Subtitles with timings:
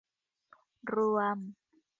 [0.89, 1.37] รวม